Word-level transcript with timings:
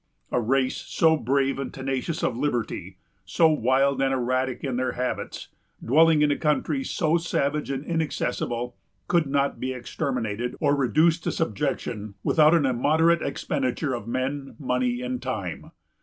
A 0.31 0.41
race 0.41 0.77
so 0.77 1.15
brave 1.15 1.59
and 1.59 1.71
tenacious 1.71 2.23
of 2.23 2.35
liberty, 2.35 2.97
so 3.23 3.47
wild 3.49 4.01
and 4.01 4.11
erratic 4.11 4.63
in 4.63 4.75
their 4.75 4.93
habits, 4.93 5.49
dwelling 5.85 6.23
in 6.23 6.31
a 6.31 6.35
country 6.37 6.83
so 6.83 7.17
savage 7.17 7.69
and 7.69 7.85
inaccessible, 7.85 8.75
could 9.07 9.27
not 9.27 9.59
be 9.59 9.73
exterminated 9.73 10.55
or 10.59 10.75
reduced 10.75 11.23
to 11.25 11.31
subjection 11.31 12.15
without 12.23 12.55
an 12.55 12.65
immoderate 12.65 13.21
expenditure 13.21 13.93
of 13.93 14.07
men, 14.07 14.55
money, 14.57 15.03
and 15.03 15.21
time. 15.21 15.69